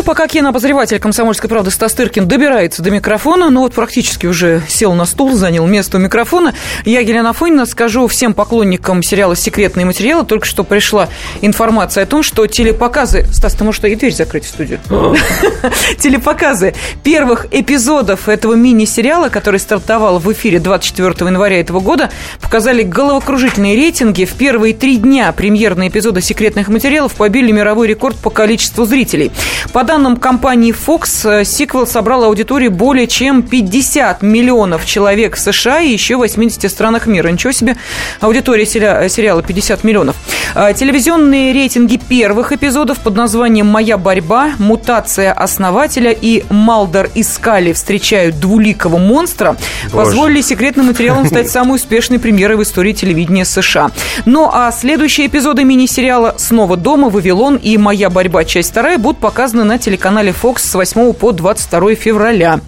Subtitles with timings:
[0.00, 4.94] Ну, пока кинообозреватель «Комсомольской правды» Стас Тыркин добирается до микрофона, ну вот практически уже сел
[4.94, 6.54] на стул, занял место у микрофона,
[6.86, 11.10] я, Елена Афонина, скажу всем поклонникам сериала «Секретные материалы», только что пришла
[11.42, 13.26] информация о том, что телепоказы...
[13.30, 14.80] Стас, ты можешь и дверь закрыть в студию?
[15.98, 16.74] Телепоказы
[17.04, 22.08] первых эпизодов этого мини-сериала, который стартовал в эфире 24 января этого года,
[22.40, 24.24] показали головокружительные рейтинги.
[24.24, 29.30] В первые три дня премьерные эпизоды «Секретных материалов» побили мировой рекорд по количеству зрителей.
[29.74, 35.80] По данным компании Fox, э, сиквел собрал аудиторию более чем 50 миллионов человек в США
[35.80, 37.26] и еще в 80 странах мира.
[37.26, 37.76] Ничего себе,
[38.20, 40.14] аудитория сериала 50 миллионов.
[40.54, 47.72] А, телевизионные рейтинги первых эпизодов под названием «Моя борьба», «Мутация основателя» и «Малдор и Скали
[47.72, 49.56] встречают двуликого монстра»
[49.92, 49.96] Боже.
[49.96, 53.90] позволили секретным материалам стать самой успешной премьерой в истории телевидения США.
[54.24, 58.44] Ну а следующие эпизоды мини-сериала «Снова дома», «Вавилон» и «Моя борьба.
[58.44, 62.60] Часть вторая» будут показаны на телеканале Fox с 8 по 22 февраля.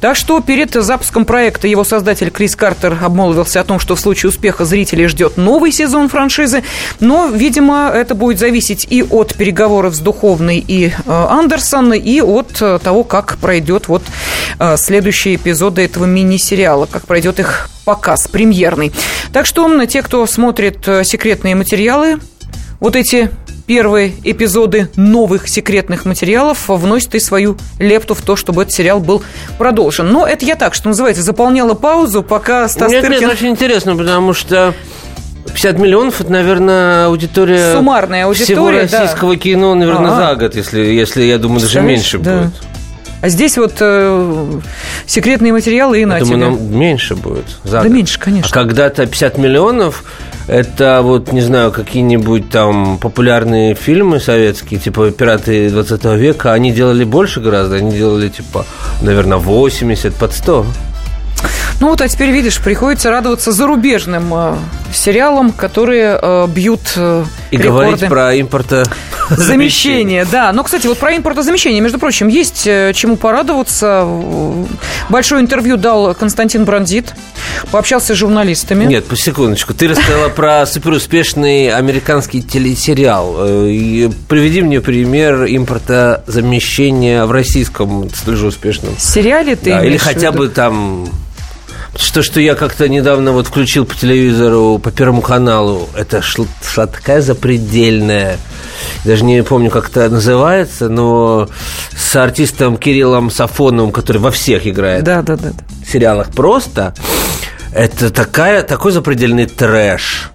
[0.00, 4.30] Так что перед запуском проекта его создатель Крис Картер обмолвился о том, что в случае
[4.30, 6.62] успеха зрителей ждет новый сезон франшизы.
[7.00, 12.62] Но, видимо, это будет зависеть и от переговоров с Духовной и э, Андерсон, и от
[12.62, 14.02] э, того, как пройдет вот
[14.58, 18.92] э, следующие эпизоды этого мини-сериала, как пройдет их показ премьерный.
[19.32, 22.18] Так что те, кто смотрит секретные материалы,
[22.78, 23.30] вот эти
[23.70, 29.22] первые эпизоды новых секретных материалов вносит и свою лепту в то, чтобы этот сериал был
[29.58, 30.08] продолжен.
[30.10, 33.20] Но это я так, что называется, заполняла паузу, пока Стас Нет, Тыркин...
[33.20, 34.74] нет, очень интересно, потому что
[35.46, 37.74] 50 миллионов это, наверное, аудитория.
[37.74, 38.54] Суммарная аудитория.
[38.54, 39.40] Всего российского да.
[39.40, 40.30] кино, наверное, А-а.
[40.30, 42.38] за год, если, если я думаю, даже меньше да.
[42.38, 42.52] будет.
[43.22, 44.60] А здесь вот э,
[45.06, 47.44] секретные материалы и на думаю, нам меньше будет.
[47.64, 47.92] За да год.
[47.92, 48.48] меньше, конечно.
[48.50, 50.04] А когда-то 50 миллионов
[50.48, 57.04] это вот, не знаю, какие-нибудь там популярные фильмы советские, типа «Пираты 20 века», они делали
[57.04, 58.66] больше гораздо, они делали, типа,
[59.02, 60.66] наверное, 80 под 100.
[61.80, 64.56] Ну вот, а теперь, видишь, приходится радоваться зарубежным э,
[64.92, 67.68] сериалам, которые э, бьют э, И рекорды.
[67.68, 68.84] говорить про импорта
[69.30, 70.52] Замещение, да.
[70.52, 74.06] Но, кстати, вот про импортозамещение, между прочим, есть э, чему порадоваться.
[75.08, 77.14] Большое интервью дал Константин Бранзит,
[77.70, 78.84] пообщался с журналистами.
[78.84, 79.72] Нет, по секундочку.
[79.72, 83.36] Ты рассказала про суперуспешный американский телесериал.
[83.38, 88.94] Э, приведи мне пример импортозамещения в российском столь же успешном.
[88.98, 91.08] Сериале ты да, Или хотя бы там
[91.96, 96.86] что, что я как-то недавно вот включил по телевизору, по Первому каналу, это шла, шла
[96.86, 98.38] такая запредельная,
[99.04, 101.48] даже не помню, как это называется, но
[101.96, 105.04] с артистом Кириллом Сафоновым, который во всех играет.
[105.04, 105.52] Да, да, да.
[105.84, 106.94] В сериалах просто.
[107.72, 110.30] Это такая, такой запредельный трэш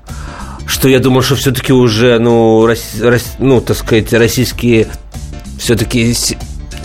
[0.68, 4.88] что я думаю, что все-таки уже, ну, рас, рас, ну, так сказать, российские
[5.60, 6.16] все-таки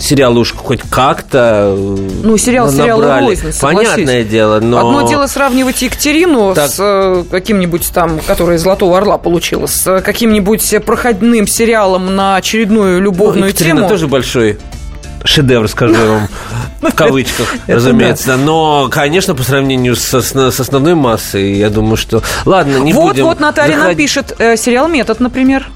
[0.01, 4.79] сериалы уж хоть как-то Ну, сериал сериал рознь, Понятное дело, но...
[4.79, 6.69] Одно дело сравнивать Екатерину так...
[6.69, 13.41] с э, каким-нибудь там, который «Золотого орла» получила, с каким-нибудь проходным сериалом на очередную любовную
[13.41, 13.89] ну, Екатерина тему.
[13.89, 14.57] тоже большой
[15.23, 16.27] шедевр, скажу вам,
[16.81, 18.37] в кавычках, разумеется.
[18.37, 22.23] Но, конечно, по сравнению с, с основной массой, я думаю, что...
[22.45, 23.25] Ладно, не вот, будем...
[23.25, 23.87] Вот, вот Наталья заходить...
[23.87, 25.67] нам пишет, э, сериал «Метод», например.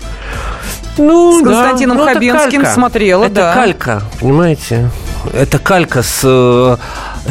[0.97, 3.51] Ну, с Константином да, ну, Хабенским смотрела, это да.
[3.51, 4.89] Это калька, понимаете?
[5.33, 6.77] Это калька с э,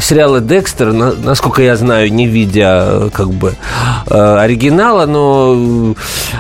[0.00, 3.54] сериала «Декстер», насколько я знаю, не видя э, как бы
[4.06, 5.94] э, оригинала, но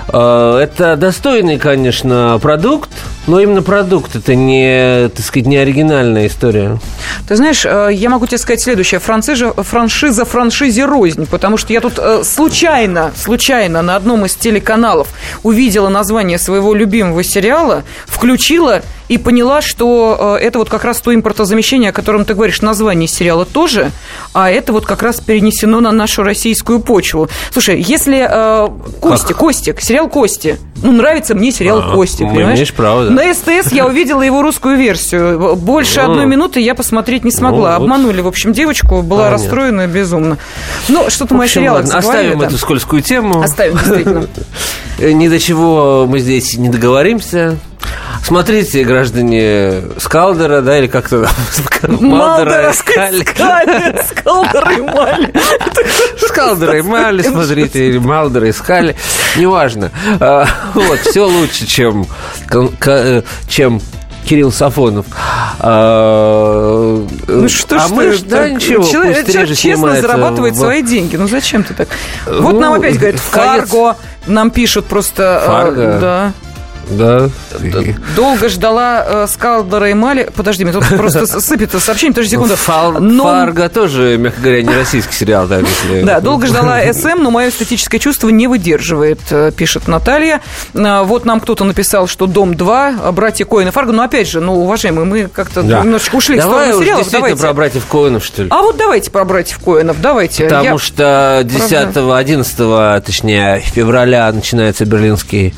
[0.08, 2.90] это достойный, конечно, продукт,
[3.26, 6.78] но именно продукт, это не, так сказать, не оригинальная история.
[7.26, 9.00] Ты знаешь, я могу тебе сказать следующее.
[9.00, 15.08] Франциза, франшиза франшизе рознь, потому что я тут случайно, случайно на одном из телеканалов
[15.42, 21.90] увидела название своего любимого сериала, включила и поняла, что это вот как раз то импортозамещение,
[21.90, 23.90] о котором ты говоришь, название сериала тоже,
[24.32, 27.28] а это вот как раз перенесено на нашу российскую почву.
[27.52, 28.68] Слушай, если э,
[29.00, 29.36] Кости, как?
[29.36, 32.58] Костик, сериал Кости, ну, нравится мне сериал а, Кости, понимаешь?
[32.58, 33.10] Имеешь право, да.
[33.10, 35.56] На СТС я увидела его русскую версию.
[35.56, 37.76] Больше одной минуты я посмотреть не смогла.
[37.76, 40.36] Обманули, в общем, девочку, была расстроена безумно.
[40.88, 43.40] Ну, что-то мы о сериалах Оставим эту скользкую тему.
[43.40, 44.28] Оставим, действительно.
[44.98, 47.56] Ни до чего мы здесь не договоримся.
[48.24, 51.28] Смотрите, граждане Скалдера, да, или как-то
[51.88, 52.72] Малдера.
[54.08, 55.32] Скалдера и Мали.
[56.18, 58.96] Скалдера и Мали, смотрите, или Малдера и Скали.
[59.36, 59.90] Неважно.
[60.20, 62.06] А, вот, все лучше, чем,
[62.86, 63.82] э, чем
[64.26, 65.04] Кирилл Сафонов.
[65.60, 70.02] А, ну что а ж мы ж, да, так- ничего, человек, пусть человек честно снимается
[70.08, 71.16] зарабатывает в- свои деньги.
[71.16, 71.88] Ну зачем ты так?
[72.26, 73.68] Вот Ну, нам опять говорят, конец.
[73.68, 73.96] Фарго.
[74.26, 75.42] Нам пишут просто...
[75.42, 75.98] э, Фарго?
[76.00, 76.32] да.
[76.90, 77.28] Да.
[78.16, 80.30] Долго ждала э, Скалдора и Мали.
[80.34, 82.56] Подожди, мне тут просто с- сыпет сообщение, подожди секунду.
[82.56, 86.02] Фал- Но- Фарго тоже, мягко говоря, не российский сериал, так если...
[86.02, 90.40] Да, долго ждала СМ, но мое эстетическое чувство не выдерживает, э, пишет Наталья.
[90.74, 93.92] А, Вот нам кто-то написал, что «Дом-2», «Братья Коэн и Фарго».
[93.92, 95.80] Но опять же, ну, уважаемые, мы как-то Да.
[95.82, 97.02] немножечко ушли в Давай сторону сериалов.
[97.04, 97.42] действительно Давайте.
[97.42, 98.48] про братьев Коэнов, что ли?
[98.50, 100.44] А вот давайте про «Братьев Коэнов», давайте.
[100.44, 105.54] Потому Я- что 10-11, точнее, февраля начинается Берлинский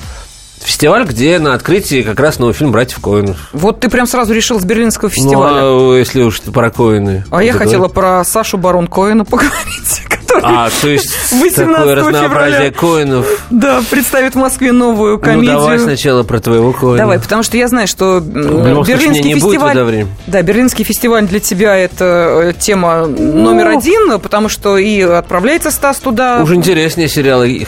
[0.66, 3.36] фестиваль, где на открытии как раз новый фильм «Братьев Коэнов».
[3.52, 5.60] Вот ты прям сразу решил с Берлинского фестиваля.
[5.62, 7.24] Ну, а если уж про Коэны.
[7.30, 12.28] А я хотела про Сашу Барон Коэна поговорить, который А, то есть 18 такое разнообразие
[12.28, 12.70] февраля.
[12.72, 13.46] Коэнов.
[13.50, 15.52] да, представит в Москве новую Ну, комедию.
[15.52, 16.98] давай сначала про твоего Коэна.
[16.98, 19.82] Давай, потому что я знаю, что случае, Берлинский не будет фестиваль...
[19.84, 20.08] время.
[20.26, 22.04] Да, Берлинский фестиваль для тебя это
[22.48, 26.40] э, тема номер один, потому что и отправляется Стас туда.
[26.42, 27.66] Уже интереснее сериалы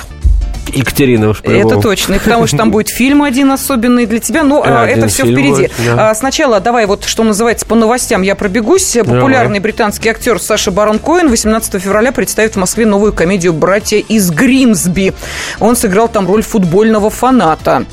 [0.73, 4.63] Екатерина уж Это точно, и потому что там будет фильм один особенный для тебя, но
[4.65, 5.51] а, Один это все впереди.
[5.51, 6.11] будет, да.
[6.11, 8.97] А, Сначала давай вот, что называется, по новостям я пробегусь.
[8.99, 14.31] Популярный британский актер Саша Барон Коэн 18 февраля представит в Москве новую комедию «Братья из
[14.31, 15.15] Гримсби».
[15.61, 17.85] Он сыграл там роль футбольного фаната.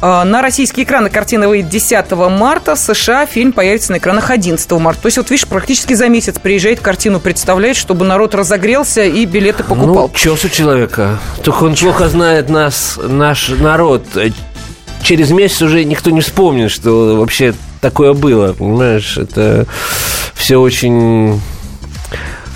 [0.00, 4.70] А, На российские экраны картина выйдет 10 марта, в США фильм появится на экранах 11
[4.72, 5.02] марта.
[5.02, 9.64] То есть, вот видишь, практически за месяц приезжает картину представлять, чтобы народ разогрелся и билеты
[9.64, 10.08] покупал.
[10.08, 11.18] Ну, чес у человека.
[11.42, 14.04] Только он плохо знает нас, наш народ.
[15.02, 18.52] Через месяц уже никто не вспомнит, что вообще такое было.
[18.52, 19.66] Понимаешь, это
[20.34, 21.40] все очень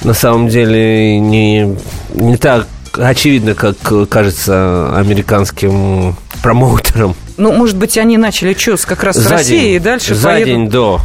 [0.05, 1.76] на самом деле не,
[2.14, 3.76] не так очевидно, как
[4.08, 7.14] кажется американским промоутерам.
[7.37, 10.28] Ну, может быть, они начали чес как раз с За России день, и дальше за
[10.28, 10.46] поедут.
[10.46, 11.00] день до.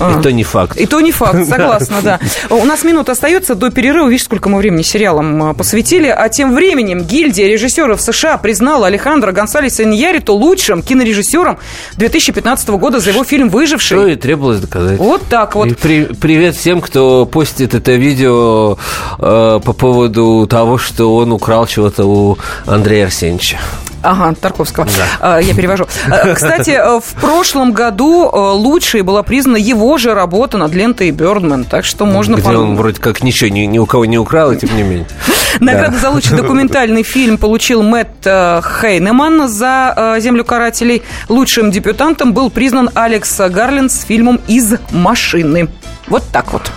[0.00, 0.18] А.
[0.18, 0.76] И то не факт.
[0.76, 2.20] И то не факт, согласна, да.
[2.50, 4.08] У нас минута остается до перерыва.
[4.08, 6.08] Видишь, сколько мы времени сериалам а, посвятили.
[6.08, 11.58] А тем временем гильдия режиссеров США признала Алехандро Гонсалеса Иньяриту лучшим кинорежиссером
[11.96, 14.12] 2015 года за его фильм Что «Выживший».
[14.12, 14.98] и требовалось доказать.
[14.98, 15.68] Вот так вот.
[15.68, 18.76] И при- привет всем, кто постит это видео
[19.18, 23.58] э, по поводу того, что он украл чего-то у Андрея Арсеньевича.
[24.02, 24.86] Ага, Тарковского.
[25.18, 25.86] А, Я перевожу.
[26.34, 31.64] Кстати, э, в прошлом году э, лучшей была признана его же работа над лентой Бёрдман.
[31.64, 32.36] Так что можно...
[32.36, 35.06] Где он вроде как ничего ни, ни у кого не украл, и тем не менее.
[35.60, 41.02] Награду за лучший документальный фильм получил Мэтт э, Хейнеман за э, «Землю карателей».
[41.28, 45.68] Лучшим дебютантом был признан Алекс Гарленд с фильмом «Из машины».
[46.08, 46.70] Вот так вот.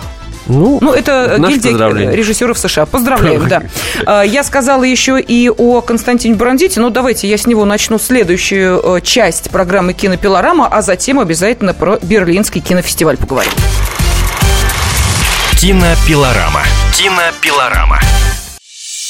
[0.48, 2.16] Ну, Ну, это Наше гильдия поздравление.
[2.16, 2.86] режиссеров США.
[2.86, 3.62] Поздравляем, да.
[4.06, 8.96] А, Я сказала еще и о Константине Брандите, но давайте я с него начну следующую
[8.96, 13.52] э, часть программы «Кинопилорама», а затем обязательно про Берлинский кинофестиваль поговорим.
[15.60, 16.62] Кинопилорама.
[16.96, 17.98] Кинопилорама.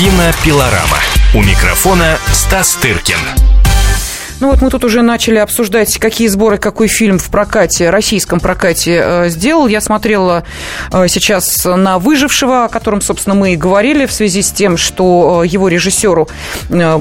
[0.00, 0.96] Кинопилорама.
[1.34, 3.18] У микрофона Стас Тыркин.
[4.40, 9.02] Ну вот мы тут уже начали обсуждать, какие сборы, какой фильм в прокате, российском прокате
[9.04, 9.66] э, сделал.
[9.66, 10.44] Я смотрела
[10.90, 15.42] э, сейчас на «Выжившего», о котором, собственно, мы и говорили в связи с тем, что
[15.44, 16.30] э, его режиссеру
[16.70, 17.00] э,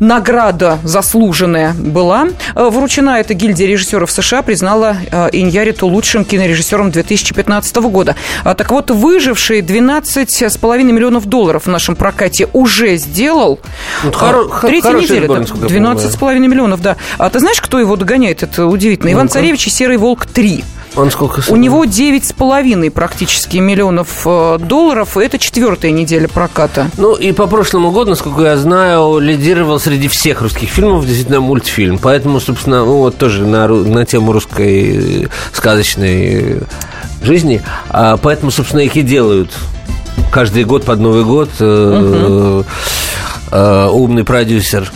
[0.00, 3.20] награда заслуженная была э, вручена.
[3.20, 8.16] Эта гильдия режиссеров США признала э, Иньяриту лучшим кинорежиссером 2015 года.
[8.44, 13.60] А, Так вот, «Выживший» 12,5 миллионов долларов в нашем прокате уже сделал.
[14.04, 15.24] Ну, А, хоро- хо- Третья неделя.
[15.24, 15.40] сбор, да.
[15.42, 15.96] насколько я понимаю.
[15.98, 16.96] 12,5 миллионов, да.
[17.18, 18.42] А ты знаешь, кто его догоняет?
[18.42, 19.12] Это удивительно.
[19.12, 19.28] Иван.
[19.28, 20.64] Царевич и «Серый волк 3».
[20.96, 21.60] Он сколько У собрал?
[21.62, 25.16] него 9,5 практически миллионов э, долларов.
[25.16, 26.90] и Это четвертая неделя проката.
[26.96, 31.98] Ну, и по прошлому году, насколько я знаю, лидировал среди всех русских фильмов действительно мультфильм.
[31.98, 36.60] Поэтому, собственно, ну, вот тоже на, на тему русской э, сказочной э,
[37.22, 37.62] жизни.
[37.88, 39.50] А поэтому, собственно, их и делают
[40.32, 42.62] каждый год под Новый год э,
[43.52, 44.90] э, умный продюсер.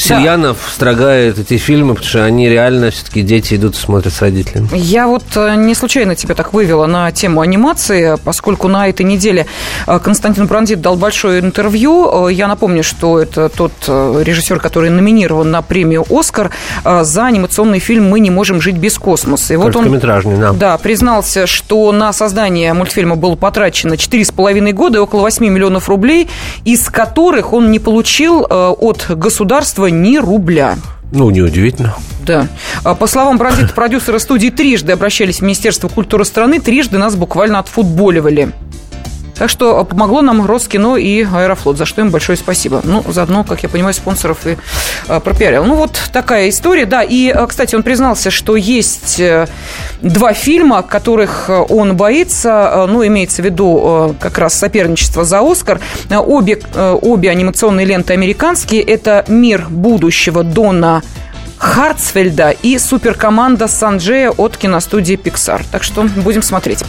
[0.00, 4.68] Сильянов строгает эти фильмы, потому что они реально все-таки дети идут и смотрят с родителями.
[4.72, 9.46] Я вот э, не случайно тебя так вывела на тему анимации, поскольку на этой неделе
[9.86, 12.28] э, Константин Брандит дал большое интервью.
[12.28, 16.50] Э, я напомню, что это тот режиссер, который номинирован на премию «Оскар»
[16.84, 19.54] за анимационный фильм «Мы не можем жить без космоса».
[19.54, 20.52] И вот он да.
[20.52, 26.28] Да, признался, что на создание мультфильма было потрачено 4,5 года и около 8 миллионов рублей,
[26.64, 30.76] из которых он не получил от государства ни рубля.
[31.12, 31.94] Ну, неудивительно.
[32.24, 32.48] Да.
[32.84, 37.58] А, по словам брендит продюсера студии трижды обращались в Министерство культуры страны, трижды нас буквально
[37.58, 38.52] отфутболивали.
[39.40, 42.82] Так что помогло нам Роскино и Аэрофлот, за что им большое спасибо.
[42.84, 44.58] Ну, заодно, как я понимаю, спонсоров и
[45.08, 45.64] а, пропиарил.
[45.64, 47.02] Ну, вот такая история, да.
[47.02, 49.46] И, а, кстати, он признался, что есть э,
[50.02, 55.80] два фильма, которых э, он боится, ну, имеется в виду как раз соперничество за Оскар.
[56.10, 58.82] Обе, э, обе анимационные ленты американские.
[58.82, 61.02] Это «Мир будущего» Дона
[61.60, 65.62] Хартсфельда и суперкоманда Санджея от киностудии Pixar.
[65.70, 66.82] Так что будем смотреть.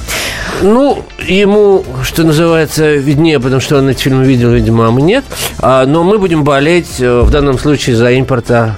[0.62, 5.26] Ну, ему, что называется, виднее, потому что он эти фильмы видел, видимо, а мы нет.
[5.60, 8.78] А, но мы будем болеть э, в данном случае за импорта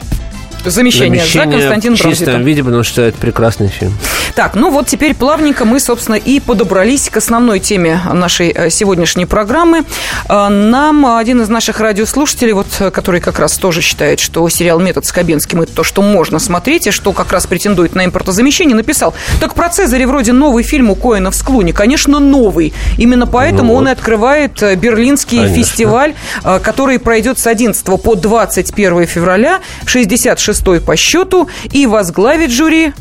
[0.66, 3.94] Замещение, Замещение за Константин в чистом виде, потому что это прекрасный фильм.
[4.36, 9.26] Так, ну вот теперь плавненько мы, собственно, и подобрались к основной теме нашей э, сегодняшней
[9.26, 9.84] программы.
[10.28, 15.06] Э, нам один из наших радиослушателей, вот, который как раз тоже считает, что сериал «Метод»
[15.06, 19.54] с это то, что можно смотреть, и что как раз претендует на импортозамещение, написал, так
[19.54, 22.74] про Цезаря вроде новый фильм у Коэна в Склуне, конечно, новый.
[22.98, 23.80] Именно поэтому ну, вот.
[23.80, 25.64] он и открывает э, Берлинский конечно.
[25.64, 32.94] фестиваль, который пройдет с 11 по 21 февраля, 66 по счету, и возглавит жюри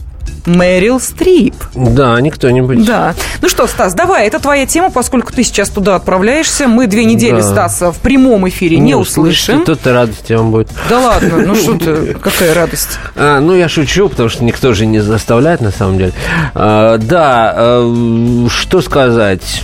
[0.47, 1.55] Мэрил Стрип.
[1.75, 2.85] Да, не кто-нибудь.
[2.85, 3.15] Да.
[3.41, 6.67] Ну что, Стас, давай, это твоя тема, поскольку ты сейчас туда отправляешься.
[6.67, 7.43] Мы две недели да.
[7.43, 9.65] Стаса в прямом эфире не, не услышим.
[9.65, 10.69] Тут-то радость вам будет.
[10.89, 12.99] Да ладно, ну что ты, какая радость.
[13.15, 16.13] А, ну, я шучу, потому что никто же не заставляет, на самом деле.
[16.55, 19.63] А, да, а, что сказать?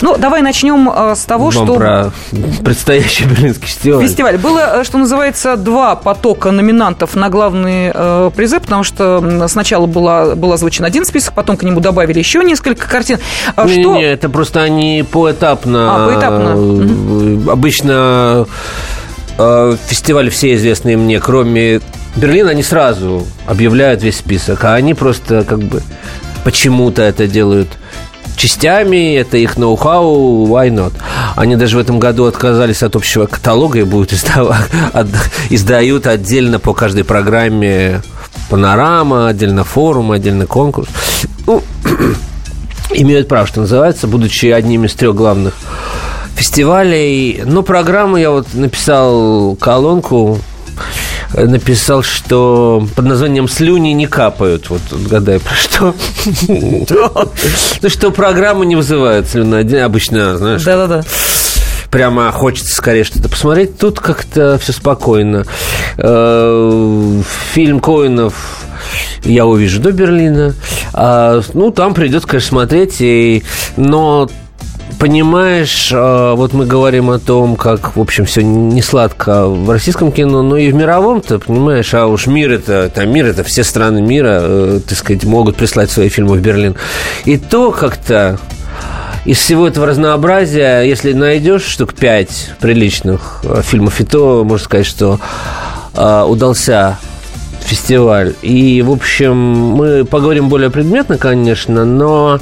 [0.00, 1.74] Ну, давай начнем э, с того, Вам что...
[1.74, 2.12] про
[2.64, 4.06] предстоящий Берлинский фестиваль.
[4.06, 4.38] Фестиваль.
[4.38, 10.34] Было, э, что называется, два потока номинантов на главные э, призы, потому что сначала была,
[10.34, 13.18] был озвучен один список, потом к нему добавили еще несколько картин.
[13.56, 13.94] А не, что...
[13.94, 15.88] не, это просто они поэтапно.
[15.90, 17.52] А, поэтапно.
[17.52, 18.46] Обычно
[19.38, 21.80] э, фестивали все известные мне, кроме
[22.16, 25.82] Берлина, они сразу объявляют весь список, а они просто как бы
[26.44, 27.68] почему-то это делают
[28.38, 30.92] частями, это их ноу-хау, why not?
[31.36, 34.12] Они даже в этом году отказались от общего каталога и будут
[35.50, 38.00] издают отдельно по каждой программе
[38.48, 40.88] панорама, отдельно форум, отдельно конкурс.
[41.46, 41.62] Ну,
[42.90, 45.54] имеют право, что называется, будучи одним из трех главных
[46.34, 47.42] фестивалей.
[47.44, 50.38] Но программу я вот написал колонку
[51.34, 54.70] написал, что под названием «Слюни не капают».
[54.70, 55.94] Вот гадай, про что.
[57.80, 59.60] Ну, что программы не вызывают слюны.
[59.80, 60.62] Обычно, знаешь...
[60.64, 61.04] Да-да-да
[61.90, 63.78] прямо хочется скорее что-то посмотреть.
[63.78, 65.44] Тут как-то все спокойно.
[65.96, 68.34] Э, фильм Коинов
[69.24, 70.54] я увижу до Берлина.
[70.92, 72.96] А, ну, там придется, конечно, смотреть.
[73.00, 73.42] И,
[73.76, 74.28] но
[74.98, 80.12] понимаешь, а, вот мы говорим о том, как, в общем, все не сладко в российском
[80.12, 83.64] кино, но и в мировом, ты понимаешь, а уж мир это, это мир, это все
[83.64, 86.76] страны мира, э, так сказать, могут прислать свои фильмы в Берлин.
[87.24, 88.38] И то как-то
[89.24, 94.86] из всего этого разнообразия, если найдешь штук пять приличных э, фильмов, и то можно сказать,
[94.86, 95.20] что
[95.94, 96.98] э, удался
[97.60, 98.34] фестиваль.
[98.42, 102.40] И, в общем, мы поговорим более предметно, конечно, но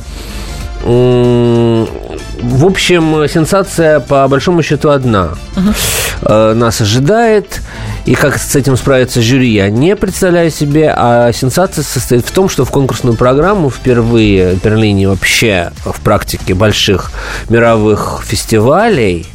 [2.40, 5.30] в общем, сенсация по большому счету одна.
[5.54, 6.54] Uh-huh.
[6.54, 7.60] Нас ожидает.
[8.04, 10.92] И как с этим справится жюри, я не представляю себе.
[10.96, 16.54] А сенсация состоит в том, что в конкурсную программу впервые в Берлине вообще в практике
[16.54, 17.10] больших
[17.48, 19.26] мировых фестивалей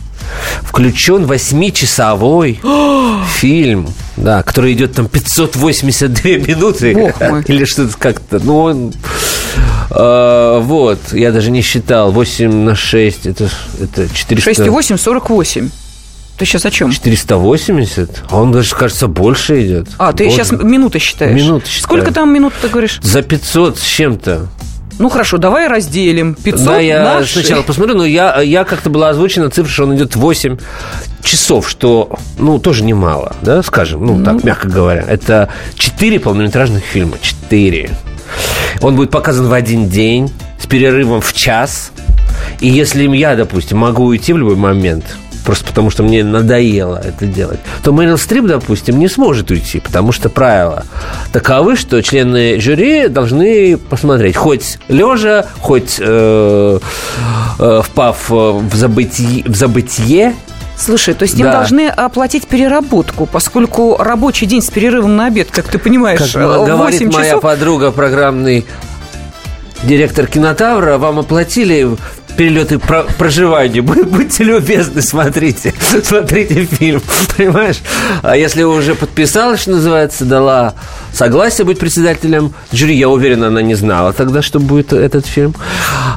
[0.63, 2.61] включен восьмичасовой
[3.39, 6.91] фильм, да, который идет там 582 минуты
[7.47, 8.39] или что-то как-то.
[8.39, 8.93] Ну, он
[9.93, 12.11] а, вот, я даже не считал.
[12.11, 14.41] 8 на 6, это, это 400...
[14.41, 15.69] 6 и 8, 48.
[16.37, 16.91] Ты сейчас о чем?
[16.91, 18.23] 480?
[18.29, 19.89] А он даже, кажется, больше идет.
[19.97, 20.37] А, ты Боже.
[20.37, 21.35] сейчас минуты считаешь?
[21.35, 21.83] Минуты считаю.
[21.83, 22.99] Сколько там минут ты говоришь?
[23.03, 24.47] За 500 с чем-то.
[24.97, 29.09] Ну хорошо, давай разделим 500 Да, я на сначала посмотрю, но я, я как-то была
[29.09, 30.57] озвучена цифра, что он идет 8
[31.23, 35.03] часов, что, ну, тоже немало, да, скажем, ну, ну так, мягко говоря.
[35.07, 37.89] Это 4 полнометражных фильма, 4.
[38.81, 41.91] Он будет показан в один день с перерывом в час.
[42.59, 45.03] И если я, допустим, могу уйти в любой момент,
[45.43, 50.11] просто потому что мне надоело это делать, то Мэрил Стрип, допустим, не сможет уйти, потому
[50.11, 50.85] что правила
[51.31, 56.79] таковы, что члены жюри должны посмотреть хоть лежа, хоть э,
[57.59, 60.35] э, впав в забытие, в забытие
[60.81, 61.45] Слушай, то есть да.
[61.45, 66.33] им должны оплатить переработку, поскольку рабочий день с перерывом на обед, как ты понимаешь, как
[66.33, 67.13] 8 говорит часов...
[67.13, 68.65] моя подруга, программный
[69.83, 71.87] директор кинотавра, вам оплатили
[72.37, 73.81] перелеты про проживания.
[73.81, 75.73] Будьте любезны, смотрите.
[76.03, 77.01] Смотрите фильм.
[77.37, 77.77] Понимаешь?
[78.21, 80.73] А если уже подписала, что называется, дала
[81.13, 85.55] согласие быть председателем жюри, я уверен, она не знала тогда, что будет этот фильм.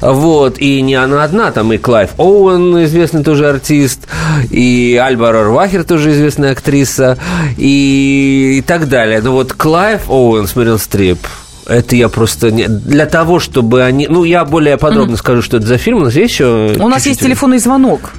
[0.01, 0.59] Вот.
[0.59, 4.07] И не она одна, там и Клайв Оуэн, известный тоже артист,
[4.51, 7.19] и Альба Рорвахер, тоже известная актриса,
[7.57, 9.21] и, и так далее.
[9.23, 11.19] Но вот Клайв Оуэн смотрел стрип
[11.67, 12.69] это я просто не...
[12.69, 14.07] Для того, чтобы они...
[14.09, 15.19] Ну, я более подробно mm-hmm.
[15.19, 15.99] скажу, что это за фильм.
[15.99, 16.75] У нас есть еще...
[16.79, 18.13] У нас есть телефонный звонок.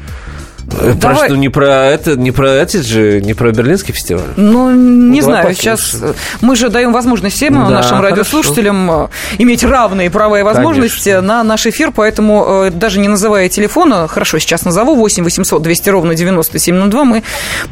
[0.72, 1.30] Э, про Давай.
[1.30, 4.26] что, не про это, не про эти же, не про Берлинский фестиваль?
[4.36, 6.02] Ну, не ну, знаю, сейчас
[6.42, 9.10] мы же даем возможность всем да, нашим радиослушателям хорошо.
[9.34, 11.28] Э, иметь равные права и возможности Конечно.
[11.28, 15.90] на наш эфир, поэтому э, даже не называя телефона, хорошо, сейчас назову 8 800 200
[15.90, 17.24] ровно 9702, мы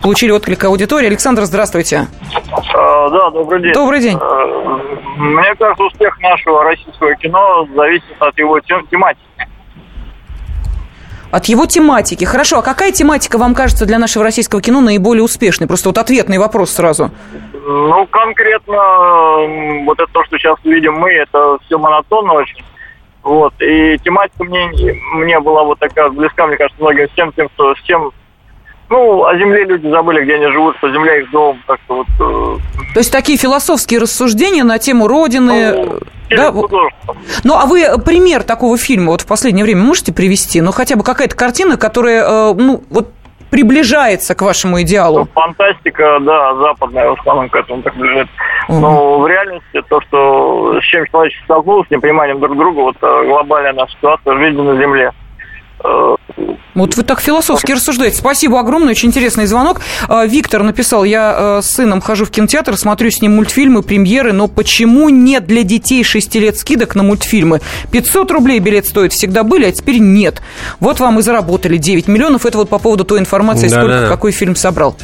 [0.02, 1.08] получили отклик аудитории.
[1.08, 2.08] Александр, здравствуйте.
[2.76, 3.74] А, да, добрый день.
[3.74, 4.18] Добрый день.
[5.18, 9.24] Мне кажется, успех нашего российского кино зависит от его тематики
[11.34, 12.25] от его тематики.
[12.25, 15.68] Хорошо, а какая тематика вам кажется для нашего российского кино наиболее успешной?
[15.68, 17.10] Просто вот ответный вопрос сразу.
[17.54, 18.78] Ну, конкретно,
[19.84, 22.63] вот это то, что сейчас видим мы, это все монотонно очень.
[23.24, 23.54] Вот.
[23.62, 24.70] И тематика мне,
[25.16, 28.12] мне была вот такая близка, мне кажется, многим с тем, тем что с чем
[28.90, 31.60] ну, о земле люди забыли, где они живут, что земля их дом.
[31.66, 32.94] Так что вот, э...
[32.94, 35.74] То есть такие философские рассуждения на тему Родины.
[35.74, 36.00] Ну,
[36.36, 36.52] да?
[37.44, 40.62] Ну, а вы пример такого фильма вот в последнее время можете привести?
[40.62, 43.10] Ну, хотя бы какая-то картина, которая, э, ну, вот
[43.50, 45.20] приближается к вашему идеалу?
[45.20, 48.34] Ну, фантастика, да, западная в основном к этому приближается.
[48.68, 48.80] Угу.
[48.80, 53.25] Но в реальности то, что с чем человечество столкнулось, с непониманием друг друга, вот э,
[53.28, 55.12] глобальная наша ситуация в жизни на Земле–
[56.75, 58.18] вот вы так философски рассуждаете.
[58.18, 59.82] Спасибо огромное, очень интересный звонок.
[60.08, 64.34] А, Виктор написал, я э, с сыном хожу в кинотеатр, смотрю с ним мультфильмы, премьеры,
[64.34, 67.62] но почему нет для детей 6 лет скидок на мультфильмы?
[67.92, 70.42] 500 рублей билет стоит, всегда были, а теперь нет.
[70.80, 72.46] Вот вам и заработали 9 миллионов.
[72.46, 74.08] Это вот по поводу той информации, да, сколько да.
[74.08, 74.96] какой фильм собрал.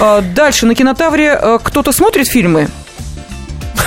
[0.00, 2.68] А, дальше, на кинотавре э, кто-то смотрит фильмы?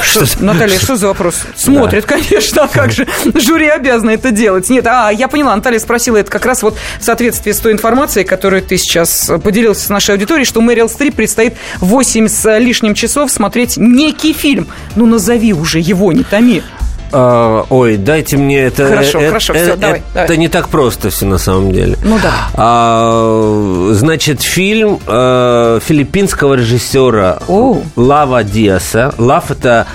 [0.08, 1.36] Что, Наталья, что за вопрос?
[1.56, 2.16] Смотрит, да.
[2.16, 4.70] конечно, а как же жюри обязано это делать?
[4.70, 8.26] Нет, а, я поняла, Наталья спросила это как раз вот в соответствии с той информацией,
[8.26, 13.32] которую ты сейчас поделился с нашей аудиторией, что Мэрил Стрип предстоит 8 с лишним часов
[13.32, 14.68] смотреть некий фильм.
[14.96, 16.64] Ну, назови уже его, не томи.
[17.12, 18.88] А, ой, дайте мне это.
[18.88, 20.00] Хорошо, э, хорошо, э, все, э, давай.
[20.14, 20.38] Это давай.
[20.38, 21.98] не так просто все на самом деле.
[22.04, 22.32] Ну да.
[22.54, 27.82] А, значит, фильм э, филиппинского режиссера О.
[27.96, 29.14] Лава Диаса.
[29.18, 29.88] Лав это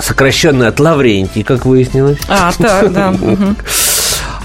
[0.00, 2.18] сокращенно от Лаврентий, как выяснилось.
[2.28, 3.14] А, так, да.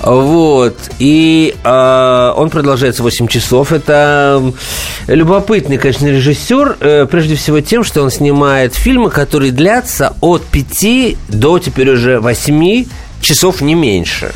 [0.04, 0.78] Вот.
[1.00, 3.72] И э, он продолжается 8 часов.
[3.72, 4.54] Это
[5.08, 11.18] любопытный, конечно, режиссер, э, прежде всего тем, что он снимает фильмы, которые длятся от 5
[11.30, 12.86] до теперь уже 8
[13.22, 14.34] часов, не меньше.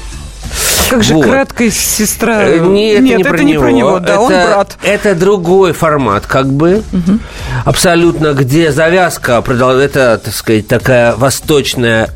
[0.87, 1.25] А как же вот.
[1.25, 2.43] краткая сестра?
[2.43, 3.63] Э, нет, Нет это, не, это про не него.
[3.63, 4.77] про него, да, это, он брат.
[4.83, 7.19] Это другой формат, как бы, угу.
[7.65, 12.09] абсолютно, где завязка, это, так сказать, такая восточная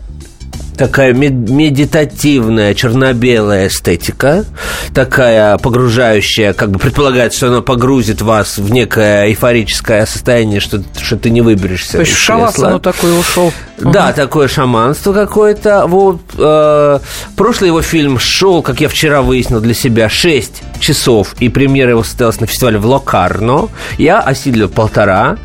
[0.78, 4.46] такая медитативная черно-белая эстетика,
[4.94, 11.18] такая погружающая, как бы предполагает, что она погрузит вас в некое эйфорическое состояние, что, что
[11.18, 11.94] ты не выберешься.
[11.94, 13.52] То есть шавасану такой ушел.
[13.82, 14.16] Да, угу.
[14.16, 15.86] такое шаманство какое-то.
[15.88, 17.00] Вот, э,
[17.36, 22.04] прошлый его фильм шел, как я вчера выяснил для себя, 6 часов, и премьера его
[22.04, 23.70] состоялась на фестивале в Локарно.
[23.98, 25.38] Я осилил полтора,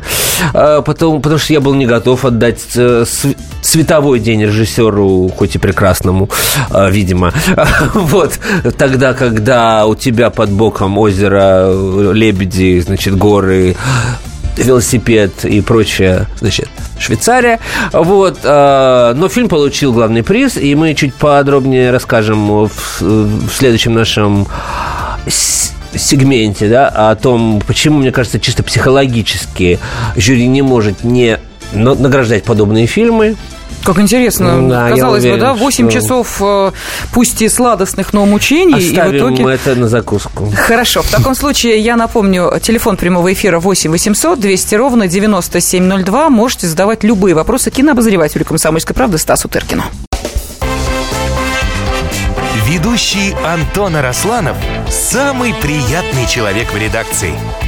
[0.53, 3.05] э, потом, потому что я был не готов отдать э,
[3.61, 6.29] световой день режиссеру, хоть и прекрасному,
[6.69, 7.33] э, видимо.
[7.93, 8.39] Вот,
[8.77, 11.71] тогда, когда у тебя под боком озеро,
[12.13, 13.75] лебеди, значит, горы,
[14.57, 17.59] велосипед и прочее, значит, Швейцария.
[17.91, 24.47] Вот, э, но фильм получил главный приз, и мы чуть подробнее расскажем в, следующем нашем
[25.95, 29.79] сегменте, да, о том, почему, мне кажется, чисто психологически
[30.15, 31.39] жюри не может не
[31.73, 33.35] награждать подобные фильмы.
[33.83, 34.67] Как интересно.
[34.67, 35.99] Да, Казалось уверен, бы, да, 8 что...
[35.99, 36.71] часов, э,
[37.13, 38.89] пусть и сладостных, но мучений.
[38.89, 39.53] Оставим и в итоге...
[39.53, 40.51] это на закуску.
[40.55, 41.01] Хорошо.
[41.01, 46.29] В таком случае я напомню, телефон прямого эфира 8 800 200 ровно 9702.
[46.29, 49.83] Можете задавать любые вопросы кинообозревателю «Комсомольской правды» Стасу Тыркину.
[52.67, 54.57] Ведущий Антон Арасланов–
[54.89, 57.33] самый приятный человек в редакции.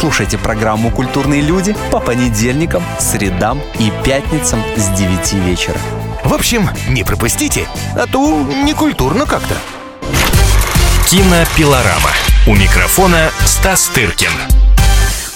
[0.00, 5.76] Слушайте программу «Культурные люди» по понедельникам, средам и пятницам с 9 вечера.
[6.24, 9.56] В общем, не пропустите, а то некультурно как-то.
[11.06, 12.12] Кинопилорама.
[12.46, 14.59] У микрофона Стас Тыркин.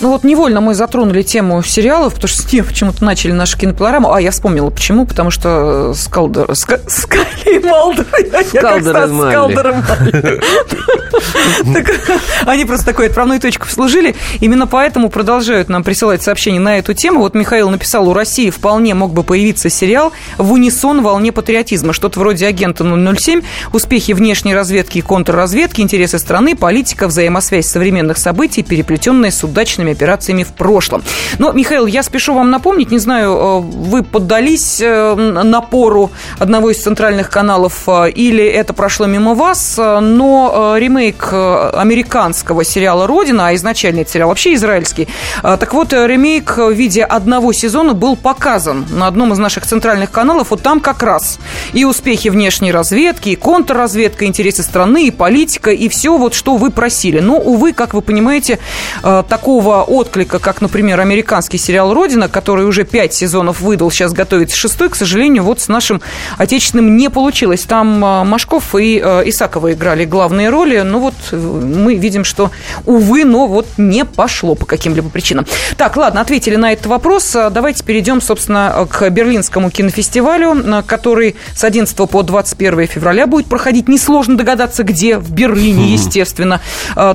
[0.05, 4.13] Ну вот невольно мы затронули тему сериалов, потому что с нее почему-то начали нашу кинопилораму.
[4.13, 5.07] А, я вспомнила, почему.
[5.07, 5.95] Потому что
[6.89, 8.07] Скали и Малдер.
[8.49, 9.83] Скалдер и Малдер.
[12.45, 14.15] Они просто такой отправной точку служили.
[14.41, 17.21] Именно поэтому продолжают нам присылать сообщения на эту тему.
[17.21, 21.95] Вот Михаил написал, у России вполне мог бы появиться сериал в унисон волне патриотизма.
[21.95, 23.41] Что-то вроде агента 007,
[23.73, 30.45] успехи внешней разведки и контрразведки, интересы страны, политика, взаимосвязь современных событий, переплетенные с удачными операциями
[30.45, 31.03] в прошлом.
[31.39, 36.83] Но, Михаил, я спешу вам напомнить, не знаю, э, вы поддались э, напору одного из
[36.83, 44.01] центральных каналов э, или это прошло мимо вас, но ремейк американского сериала «Родина», а изначально
[44.01, 45.09] это сериал вообще израильский,
[45.43, 50.51] так вот, ремейк в виде одного сезона был показан на одном из наших центральных каналов,
[50.51, 51.39] вот там как раз
[51.73, 56.71] и успехи внешней разведки, и контрразведка, интересы страны, и политика, и все вот, что вы
[56.71, 57.21] просили.
[57.21, 58.59] Но, увы, как вы понимаете,
[59.03, 64.89] такого отклика, как, например, американский сериал «Родина», который уже пять сезонов выдал, сейчас готовится шестой,
[64.89, 66.01] к сожалению, вот с нашим
[66.39, 67.63] отечественным не получилось.
[67.63, 72.51] Там а, Машков и а, Исакова играли главные роли, но вот э, мы видим, что,
[72.87, 75.47] увы, но вот не пошло по каким-либо причинам.
[75.77, 77.35] Так, ладно, ответили на этот вопрос.
[77.37, 83.89] А, давайте перейдем, собственно, к Берлинскому кинофестивалю, который с 11 по 21 февраля будет проходить.
[83.89, 85.19] Несложно догадаться, где.
[85.19, 86.61] В Берлине, естественно.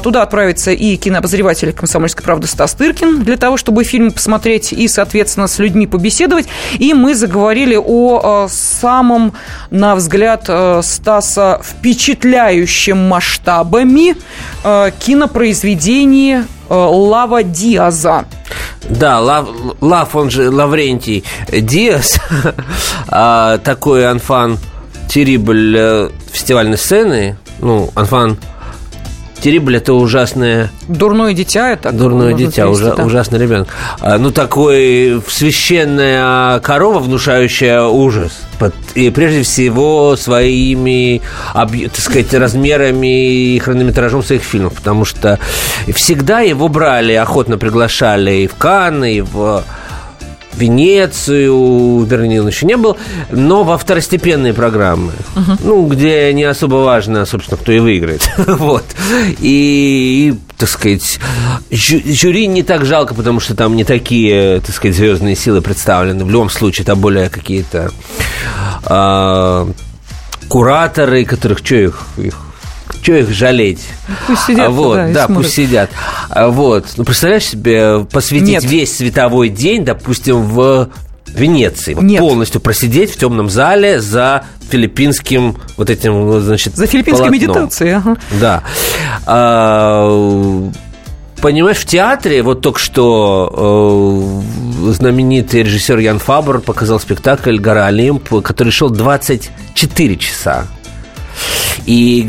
[0.04, 5.48] Туда отправится и кинообозреватель «Комсомольской правды» Стас Тыркин для того, чтобы фильм посмотреть и, соответственно,
[5.48, 6.48] с людьми побеседовать.
[6.78, 9.34] И мы заговорили о э, самом,
[9.70, 14.16] на взгляд э, Стаса, впечатляющем масштабами
[14.64, 18.26] э, кинопроизведении Лава Диаза.
[18.90, 19.50] Да, Лав,
[19.82, 22.20] Лав, он же Лаврентий Диас,
[23.08, 24.60] а, такой анфан
[25.08, 28.38] Терибль фестивальной сцены, ну, анфан
[29.42, 30.72] Терибль это ужасное...
[30.88, 31.92] Дурное дитя это?
[31.92, 33.04] Дурное дитя, ужа, да.
[33.04, 33.70] ужасный ребенок.
[34.00, 38.42] А, ну, такой священная корова, внушающая ужас.
[38.96, 41.22] И прежде всего своими,
[41.54, 44.74] так сказать, размерами и хронометражом своих фильмов.
[44.74, 45.40] Потому что
[45.94, 49.64] всегда его брали, охотно приглашали и в Канны, и в
[50.60, 52.98] Венецию, Берлин еще не был,
[53.32, 55.60] но во второстепенные программы, uh-huh.
[55.64, 58.30] ну, где не особо важно, собственно, кто и выиграет.
[58.38, 58.84] вот.
[59.40, 61.20] И, и, так сказать,
[61.72, 66.26] жюри не так жалко, потому что там не такие, так сказать, звездные силы представлены.
[66.26, 67.92] В любом случае, там более какие-то
[68.86, 69.68] э,
[70.48, 72.36] кураторы, которых, что их, их
[73.02, 73.82] что их жалеть?
[74.28, 74.68] Пусть сидят.
[74.68, 75.38] А вот, да, смотрят.
[75.38, 75.90] пусть сидят.
[76.30, 78.64] А вот, ну представляешь себе посвятить Нет.
[78.64, 80.90] весь световой день, допустим, в
[81.28, 82.20] Венеции, вот Нет.
[82.20, 87.50] полностью просидеть в темном зале за филиппинским вот этим, значит, За филиппинской полотном.
[87.54, 88.18] медитацией, ага.
[88.40, 88.64] Да.
[89.26, 90.70] А,
[91.42, 94.42] понимаешь, в театре вот только что
[94.88, 100.66] э, знаменитый режиссер Ян Фабр показал спектакль «Гора Олимп», который шел 24 часа.
[101.90, 102.22] И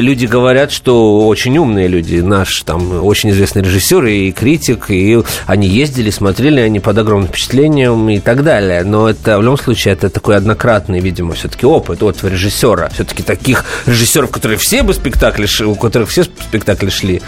[0.00, 5.66] люди говорят, что очень умные люди, наш там очень известный режиссер и критик, и они
[5.66, 8.84] ездили, смотрели, они под огромным впечатлением и так далее.
[8.84, 12.88] Но это в любом случае это такой однократный, видимо, все-таки опыт от режиссера.
[12.90, 17.20] Все-таки таких режиссеров, которые все бы спектакли, у которых все спектакли шли,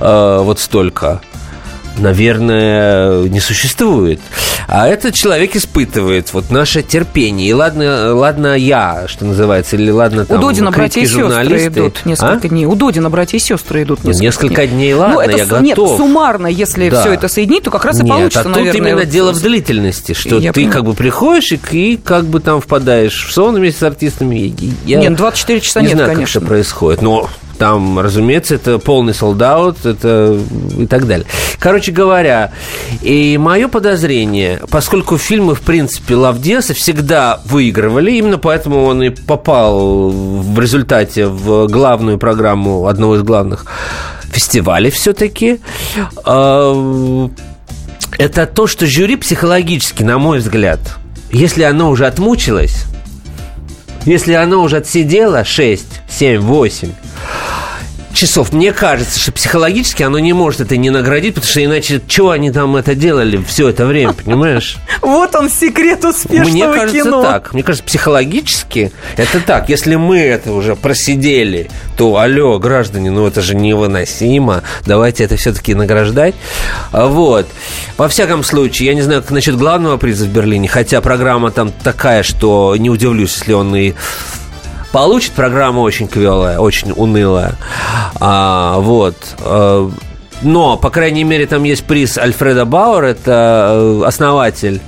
[0.00, 1.20] э, вот столько
[1.98, 4.20] наверное, не существует.
[4.68, 7.48] А этот человек испытывает вот наше терпение.
[7.48, 12.04] И ладно, ладно я, что называется, или ладно там У Додина братья и сестры идут
[12.04, 12.48] несколько а?
[12.48, 12.66] дней.
[12.66, 14.76] У Додина братья и сестры идут несколько, несколько дней.
[14.76, 14.94] дней.
[14.94, 15.62] ладно, ну, это, я готов.
[15.62, 17.00] Нет, суммарно, если да.
[17.00, 20.14] все это соединить, то как раз и нет, получится, а тут именно дело в длительности,
[20.14, 20.72] что я ты понимаю.
[20.72, 24.54] как бы приходишь и, и как бы там впадаешь в сон вместе с артистами.
[24.84, 26.40] Я нет, 24 часа не нет, знаю, конечно.
[26.40, 27.28] как это происходит, но
[27.62, 30.36] там, разумеется, это полный солдат, это
[30.76, 31.28] и так далее.
[31.60, 32.50] Короче говоря,
[33.02, 40.10] и мое подозрение, поскольку фильмы, в принципе, Лавдеса всегда выигрывали, именно поэтому он и попал
[40.10, 43.64] в результате в главную программу одного из главных
[44.24, 45.60] фестивале все-таки.
[46.26, 47.28] Э,
[48.18, 50.80] это то, что жюри психологически, на мой взгляд,
[51.30, 52.86] если оно уже отмучилось,
[54.04, 56.92] если оно уже отсидело 6, 7, 8,
[58.14, 58.52] часов.
[58.52, 62.50] Мне кажется, что психологически оно не может это не наградить, потому что иначе что они
[62.50, 64.76] там это делали все это время, понимаешь?
[65.00, 67.22] Вот он секрет успешного Мне кажется кино.
[67.22, 67.52] так.
[67.52, 69.68] Мне кажется, психологически это так.
[69.68, 74.62] Если мы это уже просидели, то, алло, граждане, ну это же невыносимо.
[74.86, 76.34] Давайте это все-таки награждать.
[76.92, 77.46] Вот.
[77.96, 81.72] Во всяком случае, я не знаю, как насчет главного приза в Берлине, хотя программа там
[81.72, 83.94] такая, что не удивлюсь, если он и
[84.92, 85.32] получит.
[85.32, 87.54] Программа очень квелая, очень унылая.
[88.20, 89.16] А, вот.
[89.40, 89.90] А,
[90.42, 94.80] Но, по крайней мере, там есть приз Альфреда Бауэр, это э, основатель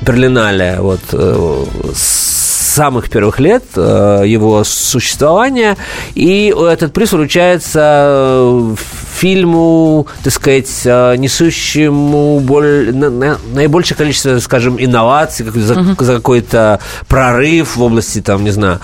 [0.00, 1.64] Берлинале, вот, э,
[1.94, 2.30] с
[2.74, 5.76] самых первых лет э, его существования.
[6.14, 8.74] И этот приз вручается э,
[9.18, 16.78] фильму, так сказать, э, несущему боль- на- на- наибольшее количество, скажем, инноваций, за, за какой-то
[17.08, 18.80] прорыв в области, там, не знаю,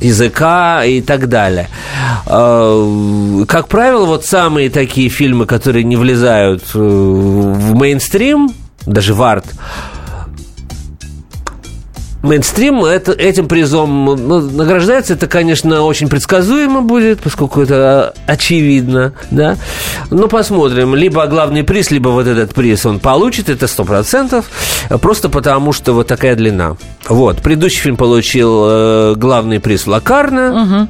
[0.00, 1.68] языка и так далее.
[2.26, 8.50] Э, Как правило, вот самые такие фильмы, которые не влезают э, в мейнстрим,
[8.86, 9.46] даже в арт,
[12.24, 15.14] мейнстрим это, этим призом ну, награждается.
[15.14, 19.56] Это, конечно, очень предсказуемо будет, поскольку это очевидно, да.
[20.10, 20.94] Но посмотрим.
[20.94, 24.46] Либо главный приз, либо вот этот приз он получит, это сто процентов,
[25.00, 26.76] просто потому что вот такая длина.
[27.08, 27.42] Вот.
[27.42, 30.88] Предыдущий фильм получил э, главный приз Лакарна.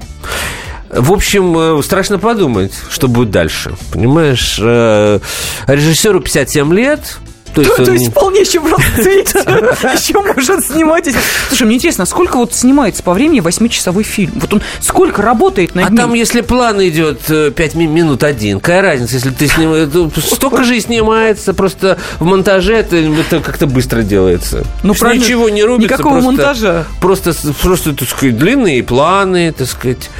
[0.90, 3.74] В общем, э, страшно подумать, что будет дальше.
[3.92, 5.18] Понимаешь, э,
[5.66, 7.18] режиссеру 57 лет.
[7.54, 9.38] То есть, То, то есть вполне еще в расцвете.
[9.94, 11.08] Еще может снимать.
[11.48, 14.32] Слушай, мне интересно, сколько вот снимается по времени восьмичасовой фильм?
[14.36, 17.20] Вот он сколько работает над А там, если план идет
[17.54, 19.88] 5 минут один, какая разница, если ты снимаешь...
[20.24, 24.64] Столько же и снимается, просто в монтаже это, это как-то быстро делается.
[24.82, 25.94] Ну, правильно, Ничего не рубится.
[25.94, 26.84] никакого просто- монтажа.
[27.00, 30.10] Просто, просто, так сказать, длинные планы, так сказать...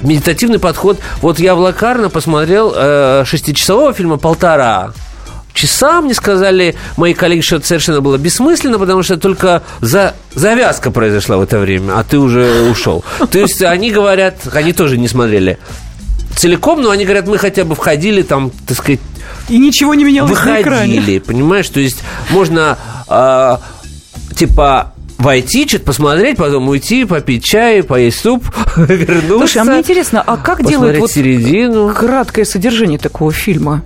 [0.00, 1.00] Медитативный подход.
[1.22, 4.92] Вот я в Лакарно посмотрел э, шестичасового фильма «Полтора»
[5.58, 10.90] часа, мне сказали мои коллеги, что это совершенно было бессмысленно, потому что только за, завязка
[10.90, 13.04] произошла в это время, а ты уже ушел.
[13.30, 15.58] То есть они говорят, они тоже не смотрели
[16.36, 19.00] целиком, но они говорят, мы хотя бы входили там, так сказать,
[19.48, 20.94] И ничего не менялось на экране.
[21.00, 21.68] выходили, понимаешь?
[21.68, 21.98] То есть
[22.30, 23.60] можно а,
[24.36, 28.44] типа войти, что-то посмотреть, потом уйти, попить чай, поесть суп,
[28.76, 29.38] вернуться.
[29.38, 31.92] Слушай, а мне интересно, а как делают вот середину.
[31.92, 33.82] краткое содержание такого фильма?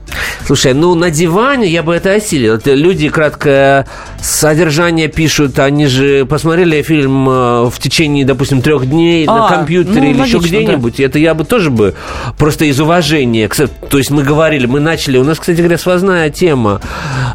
[0.47, 2.55] Слушай, ну на диване я бы это осилил.
[2.55, 3.87] Это люди краткое
[4.21, 10.01] содержание пишут, они же посмотрели фильм э, в течение, допустим, трех дней на А, компьютере
[10.01, 10.65] ну, или еще логично, да.
[10.65, 11.01] где-нибудь.
[11.01, 11.95] Это я бы тоже бы
[12.39, 13.49] просто из уважения.
[13.89, 16.81] То есть мы говорили, мы начали, у нас, кстати говоря, связная тема.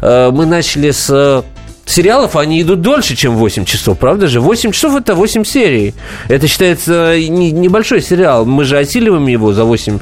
[0.02, 1.44] Э, Мы начали с
[1.88, 4.40] сериалов, они идут дольше, чем 8 часов, правда же?
[4.40, 5.94] 8 часов это 8 серий.
[6.28, 8.44] Это считается не- небольшой сериал.
[8.44, 9.98] Мы же осиливаем его за 8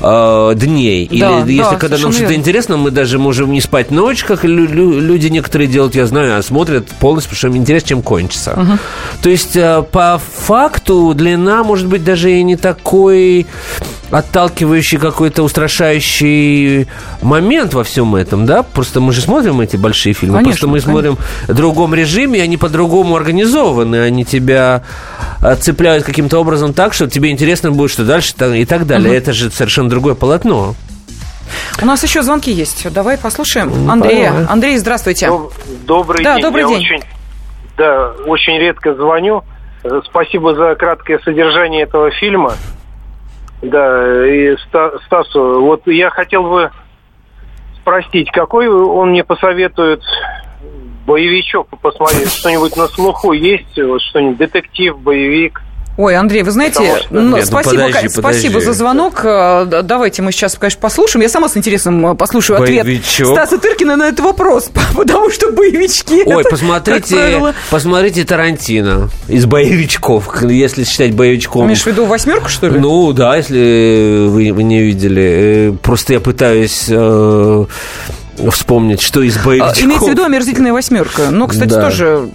[0.00, 1.04] э, дней.
[1.04, 4.44] Или Да, если да, когда нам что-то интересно, мы даже можем не спать ночь, как
[4.44, 8.02] лю- лю- люди некоторые делают, я знаю, а смотрят полностью, потому что им интересно, чем
[8.02, 8.78] кончится.
[9.22, 13.46] То есть э, по факту длина может быть даже и не такой
[14.10, 16.88] отталкивающий какой-то устрашающий
[17.22, 18.62] момент во всем этом, да?
[18.62, 20.92] Просто мы же смотрим эти большие фильмы, Конечно, просто мы конечно.
[20.92, 21.18] смотрим
[21.48, 24.82] в другом режиме, они по-другому организованы, они тебя
[25.42, 29.14] э, цепляют каким-то образом так, что тебе интересно будет, что дальше и так далее.
[29.16, 30.74] Это же совершенно другое полотно.
[31.82, 32.86] У нас еще звонки есть.
[32.92, 34.46] Давай послушаем Ну, Андрея.
[34.48, 35.26] Андрей, здравствуйте.
[35.26, 35.52] Доб-
[35.86, 36.42] Добрый Да, день.
[36.44, 36.78] добрый Я день.
[36.78, 37.00] Очень,
[37.76, 39.42] да, очень редко звоню.
[39.82, 42.54] Э, Спасибо за краткое содержание этого фильма.
[43.62, 46.70] Да, и Ста- Стасу, вот я хотел бы
[47.80, 50.02] спросить, какой он мне посоветует
[51.06, 52.30] боевичок посмотреть?
[52.32, 53.76] Что-нибудь на слуху есть?
[53.76, 55.60] Вот что-нибудь детектив, боевик?
[56.00, 58.66] Ой, Андрей, вы знаете, Потому что- ну, Нет, ну спасибо, подожди, ка- спасибо подожди.
[58.66, 59.20] за звонок.
[59.22, 61.22] Э, Давайте мы сейчас, конечно, послушаем.
[61.22, 63.26] Я сама с интересом э, послушаю Боевичок.
[63.32, 66.22] ответ Стаса Тыркина на этот вопрос, потому что боевички...
[66.24, 71.66] Ой, это, посмотрите, посмотрите Тарантино из боевичков, если считать боевичком.
[71.66, 72.78] Имеешь в виду восьмерку, что ли?
[72.78, 75.72] Ну да, если вы, не видели.
[75.72, 76.88] Э, Просто я пытаюсь
[78.50, 79.82] вспомнить, что из А, боевичков.
[79.82, 81.30] Имеется в виду омерзительная восьмерка.
[81.30, 81.82] Но, кстати, Да.
[81.82, 82.28] тоже...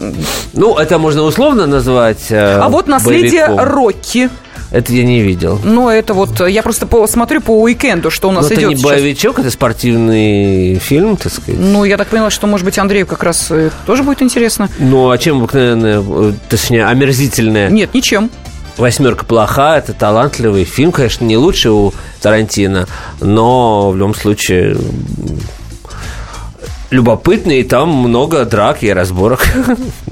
[0.53, 2.25] Ну, это можно условно назвать.
[2.29, 3.67] э, А вот наследие боевиком.
[3.73, 4.29] Рокки.
[4.71, 5.59] Это я не видел.
[5.63, 6.39] Но это вот...
[6.47, 8.91] Я просто по- смотрю по уикенду, что у нас Но это идет не сейчас.
[8.91, 11.59] боевичок, это спортивный фильм, так сказать.
[11.61, 14.69] Ну, я так поняла, что, может быть, Андрею как раз э, тоже будет интересно.
[14.79, 17.69] Ну, а чем обыкновенное, э, точнее, омерзительное?
[17.69, 18.29] Нет, ничем.
[18.77, 22.87] «Восьмерка плоха»— это талантливый фильм, конечно, не лучший у Тарантино,
[23.21, 24.75] но в любом случае
[26.89, 29.45] любопытный, и там много драк и разборок.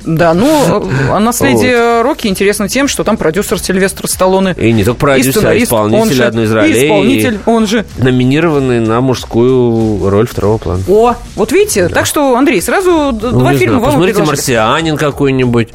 [0.05, 2.03] Да, ну, а наследие вот.
[2.03, 4.53] Рокки интересно тем, что там продюсер Сильвестр Сталлоне.
[4.57, 6.73] И не только продюсер, а исполнитель же, одной из ролей.
[6.73, 7.85] И исполнитель, он же.
[7.97, 10.83] Номинированный на мужскую роль второго плана.
[10.87, 11.95] О, вот видите, да.
[11.95, 15.69] так что, Андрей, сразу ну, два фильма знаю, вам Посмотрите «Марсианин» какой-нибудь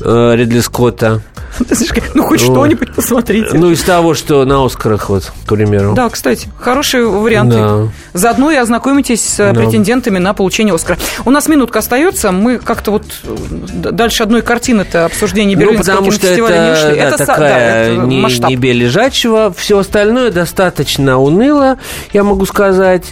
[0.00, 1.22] э, Ридли Скотта.
[2.14, 3.50] Ну, хоть что-нибудь посмотрите.
[3.54, 5.94] Ну, из того, что на Оскарах, вот, к примеру.
[5.94, 7.56] Да, кстати, хорошие варианты.
[7.56, 7.88] Да.
[8.12, 9.52] Заодно и ознакомитесь с да.
[9.52, 10.98] претендентами на получение Оскара.
[11.24, 12.30] У нас минутка остается.
[12.32, 17.00] Мы как-то вот дальше одной картины-то обсуждение ну, Берлинского ну, кинофестиваля это, не ушли.
[17.00, 18.50] Да, это такая да, это не, масштаб.
[18.50, 19.52] не лежачего.
[19.56, 21.78] Все остальное достаточно уныло,
[22.12, 23.04] я могу сказать.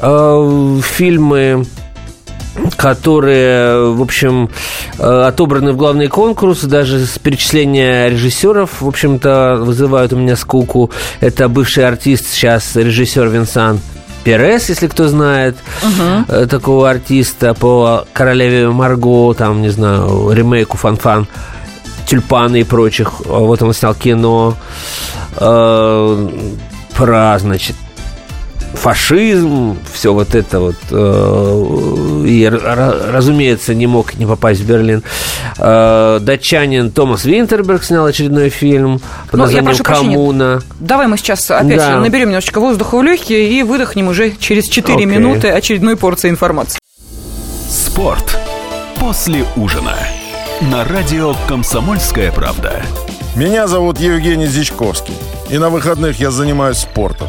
[0.00, 1.66] Э, фильмы
[2.76, 4.50] которые, в общем,
[4.98, 10.90] э, отобраны в главный конкурс, даже с перечисления режиссеров, в общем-то, вызывают у меня скуку.
[11.20, 13.80] Это бывший артист, сейчас режиссер Винсан
[14.26, 16.48] Перес, если кто знает uh-huh.
[16.48, 21.28] такого артиста по королеве Марго, там, не знаю, ремейку Фанфан,
[22.08, 23.20] Тюльпаны и прочих.
[23.20, 24.56] Вот он снял кино
[25.36, 26.28] э,
[26.96, 27.76] про, значит,
[28.74, 30.76] фашизм, все вот это вот.
[30.90, 35.02] Э, и, разумеется, не мог не попасть в Берлин.
[35.58, 39.00] Э, датчанин Томас Винтерберг снял очередной фильм
[39.30, 40.44] под ну, названием «Коммуна».
[40.56, 40.76] Прощения.
[40.80, 42.00] Давай мы сейчас опять да.
[42.00, 45.04] наберем немножечко воздуха в легкие и выдохнем уже через 4 okay.
[45.04, 46.78] минуты очередной порции информации.
[47.68, 48.38] Спорт
[49.00, 49.94] после ужина.
[50.72, 52.82] На радио «Комсомольская правда».
[53.36, 55.14] Меня зовут Евгений Зичковский.
[55.50, 57.28] И на выходных я занимаюсь спортом.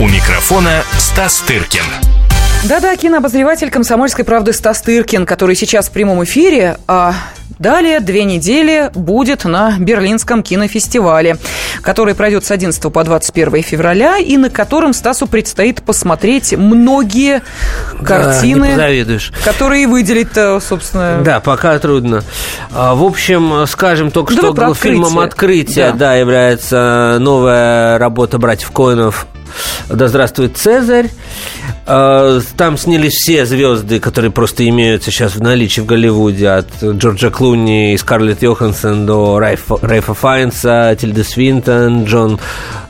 [0.00, 1.82] У микрофона Стас Тыркин.
[2.68, 7.14] Да-да, кинообозреватель «Комсомольской правды» Стас Тыркин, который сейчас в прямом эфире, а
[7.58, 11.38] Далее две недели будет на Берлинском кинофестивале,
[11.82, 17.42] который пройдет с 11 по 21 февраля, и на котором Стасу предстоит посмотреть многие
[18.04, 20.28] картины, да, которые выделить
[20.62, 21.20] собственно...
[21.24, 22.22] Да, пока трудно.
[22.72, 25.98] А, в общем, скажем только, да что фильмом открытия да.
[26.08, 29.26] Да, является новая работа братьев Коинов
[29.88, 31.10] «Да здравствует Цезарь».
[31.90, 36.48] А, там снялись все звезды, которые просто имеются сейчас в наличии в Голливуде.
[36.48, 42.38] От Джорджа Клуни и Скарлетт Йоханссон до Райфа, Райфа Файнса, Тильды Свинтон, Джон,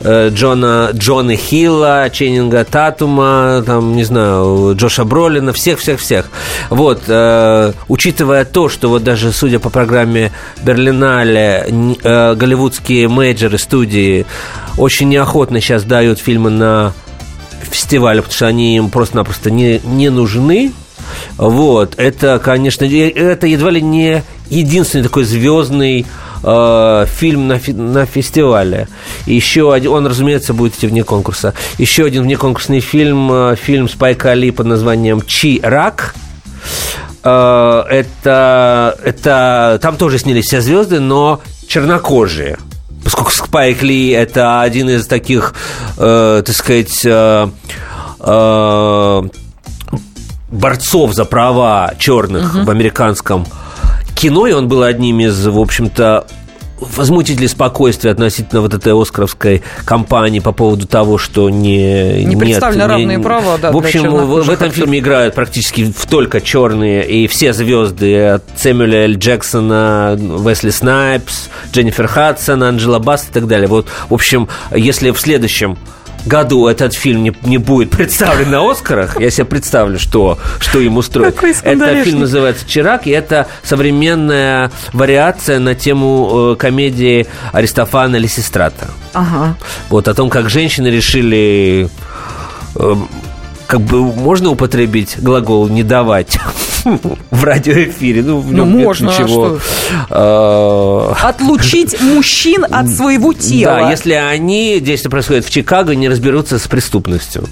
[0.01, 6.27] э, Джона, Джона Хилла, Ченнинга Татума, там, не знаю, Джоша Бролина, всех-всех-всех.
[6.71, 11.67] Вот, э, учитывая то, что вот даже, судя по программе Берлинале,
[12.03, 14.27] э, голливудские мейджеры студии
[14.79, 16.93] очень неохотно сейчас дают фильмы на
[17.63, 20.73] фестиваля, потому что они им просто-напросто не, не нужны.
[21.37, 26.07] Вот, это, конечно, это едва ли не единственный такой звездный
[26.43, 28.89] э, фильм на, фи, на фестивале.
[29.27, 31.55] Еще один, он, разумеется, будет идти вне конкурса.
[31.79, 36.15] Еще один внеконкурсный фильм, э, фильм Спайка Али под названием «Чи Рак».
[37.25, 42.59] Э, это, это, там тоже снялись все звезды, но чернокожие
[43.09, 45.55] поскольку Спайк Ли это один из таких,
[45.97, 47.49] э, так сказать, э,
[48.21, 49.23] э,
[50.51, 52.65] борцов за права черных угу.
[52.65, 53.47] в американском
[54.15, 56.27] кино, и он был одним из, в общем-то,
[56.81, 62.25] возмутителей спокойствия относительно вот этой оскаровской кампании по поводу того, что не...
[62.25, 63.73] Не представлены нет, равные не, права, да.
[63.73, 69.07] В общем, в, в этом фильме играют практически только черные, и все звезды от Сэмюэля
[69.07, 69.19] Л.
[69.19, 73.69] Джексона, Весли Снайпс, Дженнифер Хадсон, Анджела Баст и так далее.
[73.69, 75.79] Вот, в общем, если в следующем
[76.27, 80.97] году этот фильм не, не будет представлен на Оскарах, я себе представлю, что, что им
[80.97, 81.43] устроит.
[81.63, 88.89] Этот фильм называется «Чирак», и это современная вариация на тему э, комедии Аристофана Лисистрата.
[89.13, 89.57] Ага.
[89.89, 91.89] Вот о том, как женщины решили
[92.75, 92.95] э,
[93.69, 96.39] как бы можно употребить глагол «не давать»
[97.31, 98.23] в радиоэфире?
[98.23, 99.59] Ну, ну можно, ничего.
[100.09, 101.29] А, а...
[101.29, 103.81] Отлучить мужчин от своего тела.
[103.81, 107.47] Да, если они, действие происходит в Чикаго, не разберутся с преступностью.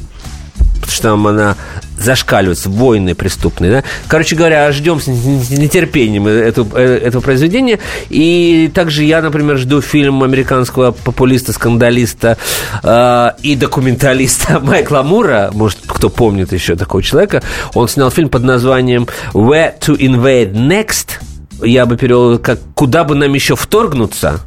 [0.57, 1.57] Потому что там она
[1.99, 3.71] зашкаливать, войны преступные.
[3.71, 3.85] Да?
[4.09, 7.79] Короче говоря, ждем с нетерпением эту, э, этого произведения.
[8.09, 12.37] И также я, например, жду фильм американского популиста, скандалиста
[12.83, 15.51] э, и документалиста Майкла Мура.
[15.53, 17.43] Может, кто помнит еще такого человека.
[17.75, 21.21] Он снял фильм под названием «Where to Invade Next».
[21.63, 24.41] Я бы перевел как «Куда бы нам еще вторгнуться?»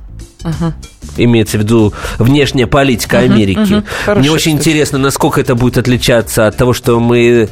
[0.44, 0.74] Uh-huh.
[1.18, 3.84] Имеется в виду внешняя политика uh-huh, Америки.
[4.06, 4.70] Хорошо, Мне очень кстати.
[4.70, 7.50] интересно, насколько это будет отличаться от того, что мы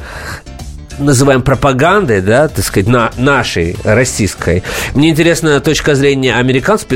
[0.98, 4.62] называем пропагандой, да, так сказать, на, нашей, российской.
[4.94, 6.88] Мне интересна точка зрения американцев,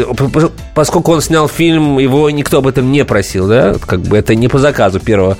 [0.75, 4.49] поскольку он снял фильм, его никто об этом не просил, да, как бы это не
[4.49, 5.37] по заказу первого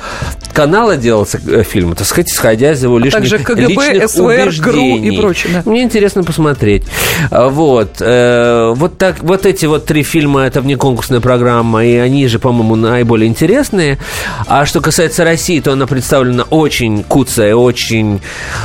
[0.53, 4.23] канала делался э, фильм, так сказать, исходя из его лишних, а также КГБ, личных СВР,
[4.25, 5.11] убеждений.
[5.11, 5.71] ГРУ и прочее, да.
[5.71, 6.85] Мне интересно посмотреть.
[7.31, 7.97] А, вот.
[8.01, 12.77] Э, вот, так, вот эти вот три фильма, это внеконкурсная программа, и они же, по-моему,
[12.77, 13.99] наиболее интересные.
[14.47, 18.21] А что касается России, то она представлена очень куцая, очень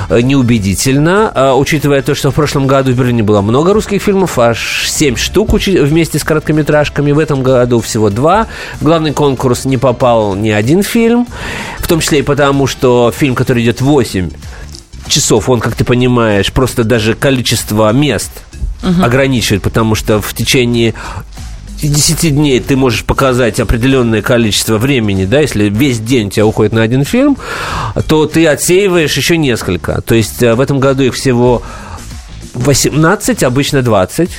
[0.10, 4.88] неубедительно, а, учитывая то, что в прошлом году в Берлине было много русских фильмов, аж
[4.88, 7.12] 7 штук вместе с короткометражками.
[7.12, 8.48] В этом году всего два.
[8.80, 11.28] В главный конкурс не попал ни один фильм,
[11.80, 14.30] в том числе и потому, что фильм, который идет 8
[15.08, 18.32] часов, он, как ты понимаешь, просто даже количество мест
[18.84, 19.04] угу.
[19.04, 20.94] ограничивает, потому что в течение
[21.82, 26.74] 10 дней ты можешь показать определенное количество времени, да, если весь день у тебя уходит
[26.74, 27.38] на один фильм,
[28.08, 30.02] то ты отсеиваешь еще несколько.
[30.02, 31.62] То есть э, в этом году их всего
[32.56, 34.30] 18, обычно 20.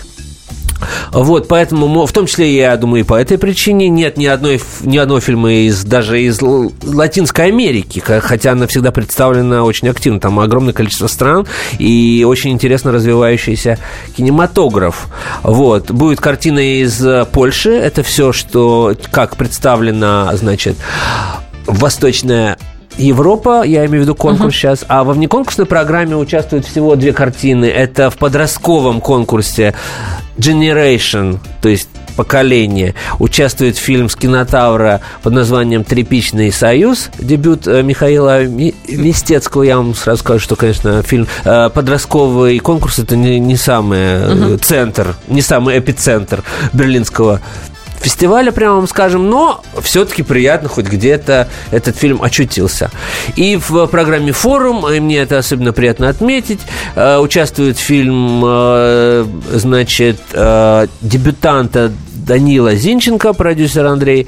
[1.12, 4.96] Вот, поэтому, в том числе, я думаю, и по этой причине нет ни, одной, ни
[4.96, 10.20] одного фильма из, даже из Латинской Америки, хотя она всегда представлена очень активно.
[10.20, 11.46] Там огромное количество стран
[11.78, 13.78] и очень интересно развивающийся
[14.16, 15.08] кинематограф.
[15.42, 15.90] Вот.
[15.90, 17.02] Будет картина из
[17.32, 17.70] Польши.
[17.70, 20.76] Это все, что, как представлена, значит,
[21.66, 22.56] Восточная
[22.98, 24.56] Европа, я имею в виду конкурс uh-huh.
[24.56, 27.66] сейчас, а во внеконкурсной программе участвуют всего две картины.
[27.66, 29.74] Это в подростковом конкурсе
[30.39, 32.95] Generation, то есть поколение.
[33.20, 39.62] Участвует фильм с кинотавра под названием «Тряпичный союз», дебют э, Михаила Мистецкого.
[39.62, 44.59] Я вам сразу скажу, что, конечно, фильм э, подростковый конкурс– это не, не самый uh-huh.
[44.59, 47.41] центр, не самый эпицентр берлинского
[48.01, 52.90] фестиваля, прямо вам скажем, но все-таки приятно хоть где-то этот фильм очутился.
[53.36, 56.61] И в программе «Форум», и мне это особенно приятно отметить,
[56.94, 61.92] э, участвует фильм, э, значит, э, дебютанта
[62.28, 64.26] Данила Зинченко, продюсер Андрей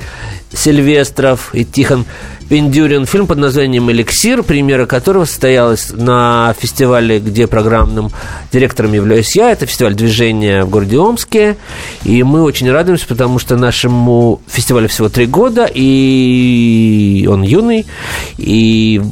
[0.55, 2.07] Сильвестров и Тихон
[2.49, 3.05] Пендюрин.
[3.05, 8.11] Фильм под названием «Эликсир», премьера которого состоялась на фестивале, где программным
[8.51, 9.53] директором являюсь я.
[9.53, 11.59] Это фестиваль движения в городе Омске.
[12.03, 17.85] И мы очень радуемся, потому что нашему фестивалю всего три года, и он юный.
[18.39, 19.03] И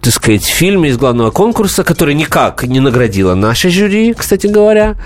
[0.00, 4.96] так сказать, фильме из главного конкурса, который никак не наградила наше жюри, кстати говоря,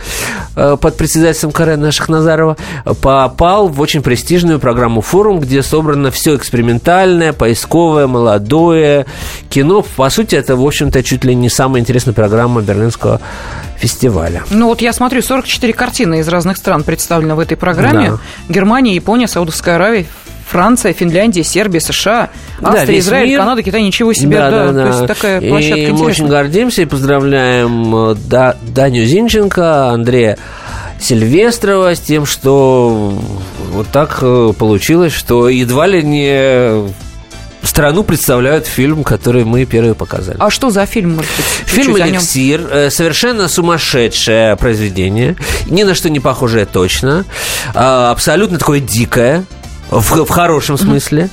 [0.57, 2.57] э, под председательством Карена Шахназарова,
[3.01, 9.07] попал в очень престижную программу «Форум», где собрано все экспериментальное, поисковое, молодое
[9.49, 9.85] кино.
[9.97, 13.21] По сути, это, в общем-то, чуть ли не самая интересная программа Берлинского
[13.77, 14.45] фестиваля.
[14.51, 18.11] Ну вот я смотрю, 44 картины из разных стран представлены в этой программе.
[18.11, 18.19] Да.
[18.49, 20.07] Германия, Япония, Саудовская Аравия,
[20.51, 22.31] Франция, Финляндия, Сербия, США,
[22.61, 23.39] Австрия, да, Израиль, мир.
[23.39, 24.39] Канада, Китай, ничего себе.
[24.39, 24.83] Да, да, да.
[24.83, 26.03] То есть такая площадка и интересная.
[26.03, 30.39] мы очень гордимся и поздравляем э, да, Даню Зинченко, Андрея
[31.01, 33.17] Сильвестрова с тем, что
[33.71, 36.91] вот так э, получилось, что едва ли не
[37.63, 40.37] страну представляют фильм, который мы первые показали.
[40.41, 41.47] А что за фильм, может быть?
[41.67, 42.69] Фильм «Эликсир».
[42.69, 45.37] Э, совершенно сумасшедшее произведение.
[45.67, 47.25] Ни на что не похожее точно.
[47.73, 49.45] А, абсолютно такое дикое
[49.91, 51.29] в, в хорошем смысле.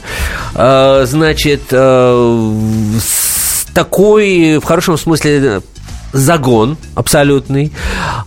[0.54, 1.06] Mm-hmm.
[1.06, 3.00] Значит, э,
[3.74, 5.62] такой, в хорошем смысле,
[6.14, 7.72] загон абсолютный.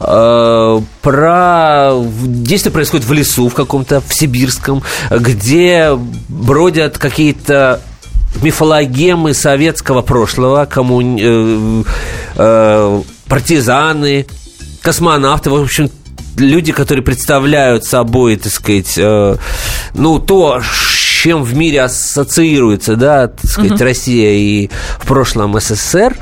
[0.01, 1.93] Э, про
[2.25, 5.91] действие происходит в лесу в каком-то, в сибирском, где
[6.29, 7.81] бродят какие-то
[8.43, 11.83] мифологемы советского прошлого, кому э,
[12.37, 14.27] э, партизаны,
[14.83, 15.91] космонавты, в общем,
[16.37, 18.99] люди, которые представляют собой, так сказать,
[19.95, 20.61] ну, то,
[21.23, 23.85] чем в мире ассоциируется, да, так сказать, uh-huh.
[23.85, 26.17] Россия и в прошлом СССР.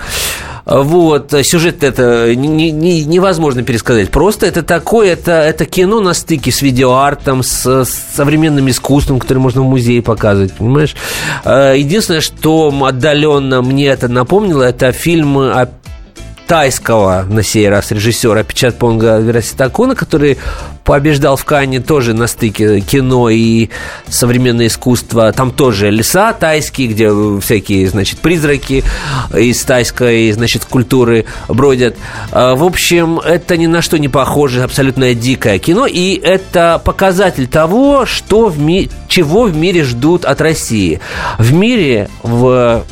[0.69, 4.11] Вот, сюжет это не, не, невозможно пересказать.
[4.11, 9.41] Просто это такое, это, это кино на стыке с видеоартом, с, с современным искусством, которое
[9.41, 10.95] можно в музее показывать, понимаешь?
[11.45, 15.71] Э, единственное, что отдаленно мне это напомнило, это фильм о
[16.49, 20.39] тайского, на сей раз, режиссера Печатпонга Вераситакуна, который
[20.83, 23.69] побеждал в Канне тоже на стыке кино и
[24.09, 25.31] современное искусство.
[25.33, 28.83] Там тоже леса тайские, где всякие, значит, призраки
[29.37, 31.97] из тайской, значит, культуры бродят.
[32.33, 37.47] А, в общем, это ни на что не похоже, абсолютно дикое кино, и это показатель
[37.47, 38.89] того, что в ми...
[39.07, 41.01] чего в мире ждут от России.
[41.39, 42.87] В мире в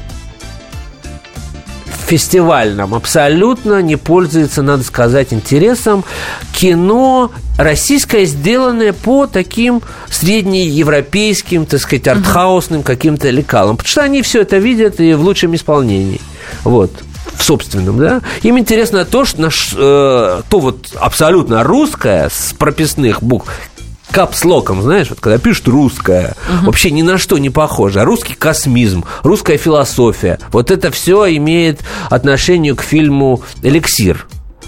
[2.07, 6.05] фестивальном абсолютно не пользуется, надо сказать, интересом
[6.53, 13.77] кино российское, сделанное по таким среднеевропейским, так сказать, артхаусным каким-то лекалам.
[13.77, 16.21] Потому что они все это видят и в лучшем исполнении.
[16.65, 16.93] Вот
[17.35, 18.23] в собственном, да.
[18.43, 23.51] Им интересно то, что наш, э, то вот абсолютно русское с прописных букв,
[24.11, 26.67] капслоком, знаешь, вот когда пишут русское, угу.
[26.67, 28.01] вообще ни на что не похоже.
[28.01, 31.81] А русский космизм, русская философия, вот это все имеет
[32.11, 34.27] отношение к фильму «Эликсир».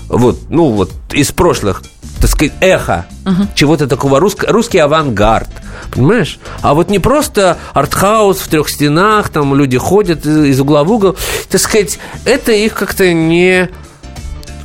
[0.08, 1.82] Вот, ну вот, из прошлых,
[2.18, 3.46] так сказать, эхо угу.
[3.54, 5.48] чего-то такого, русско, русский авангард,
[5.90, 6.38] понимаешь?
[6.62, 11.16] А вот не просто артхаус в трех стенах, там люди ходят из угла в угол,
[11.50, 13.68] так сказать, это их как-то не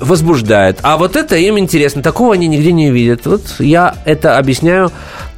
[0.04, 0.80] возбуждает.
[0.82, 2.02] А вот это им интересно.
[2.02, 3.26] Такого они нигде не видят.
[3.26, 4.92] Вот я это объясняю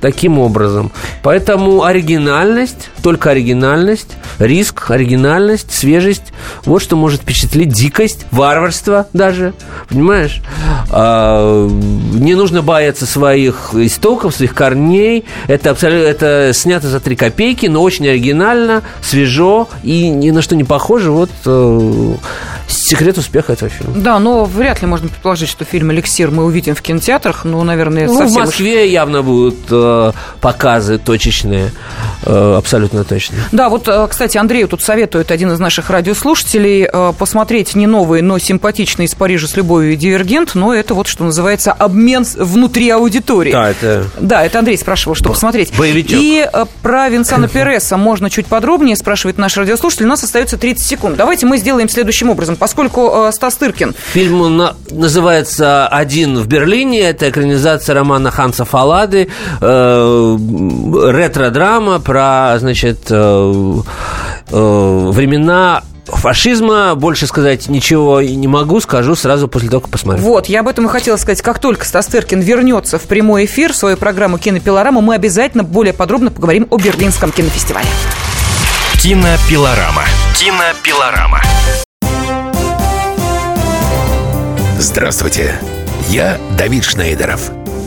[0.06, 0.92] таким образом.
[1.24, 6.32] Поэтому оригинальность, только оригинальность, риск, оригинальность, свежесть,
[6.64, 9.56] вот что может впечатлить дикость, варварство даже,
[9.90, 10.44] понимаешь?
[10.92, 15.26] А, не нужно бояться своих истоков, своих корней.
[15.48, 20.56] Это абсолютно, это снято за три копейки, но очень оригинально, свежо и ни на что
[20.56, 21.10] не похоже.
[21.10, 22.14] Вот э,
[22.68, 23.96] секрет успеха этого фильма.
[23.96, 27.44] Да, но вряд ли можно предположить, что фильм «Эликсир» мы увидим в кинотеатрах.
[27.44, 28.92] Ну, наверное, ну, в Москве уж...
[28.92, 29.95] явно будут э,
[30.42, 31.72] показы точечные,
[32.26, 33.38] э, абсолютно точно.
[33.52, 38.22] Да, вот, э, кстати, Андрею тут советует один из наших радиослушателей э, посмотреть не новый,
[38.22, 43.52] но симпатичный из Парижа с любовью «Дивергент», но это вот, что называется, обмен внутри аудитории.
[43.52, 44.06] Да, это...
[44.20, 45.74] Да, это Андрей спрашивал, что посмотреть.
[45.78, 46.20] Боевичок.
[46.20, 50.06] И э, про Винсана Переса можно чуть подробнее, спрашивает наш радиослушатель.
[50.06, 51.18] У нас остается 30 секунд.
[51.18, 53.94] Давайте мы сделаем следующим образом поскольку э, Стас Тыркин...
[54.14, 57.02] Фильм на, называется «Один в Берлине».
[57.02, 59.30] Это экранизация романа Ханса Фалады.
[59.62, 59.85] Э,
[61.12, 63.82] ретро-драма про, значит, э,
[64.50, 70.24] э, времена фашизма больше сказать ничего не могу, скажу сразу после того, как посмотрю.
[70.24, 71.42] Вот, я об этом и хотела сказать.
[71.42, 75.94] Как только Стас Тыркин вернется в прямой эфир в свою программу «Кинопилорама», мы обязательно более
[75.94, 77.88] подробно поговорим о Берлинском кинофестивале.
[79.02, 80.04] Кинопилорама.
[80.38, 81.42] Кинопилорама.
[84.80, 85.60] Здравствуйте,
[86.10, 87.65] я Давид Шнейдеров.